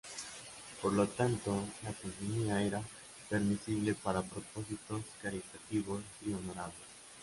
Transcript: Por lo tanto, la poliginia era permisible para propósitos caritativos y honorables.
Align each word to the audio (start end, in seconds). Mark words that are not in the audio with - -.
Por 0.81 0.93
lo 0.93 1.07
tanto, 1.07 1.61
la 1.83 1.91
poliginia 1.91 2.59
era 2.59 2.81
permisible 3.29 3.93
para 3.93 4.23
propósitos 4.23 5.01
caritativos 5.21 6.01
y 6.25 6.33
honorables. 6.33 6.73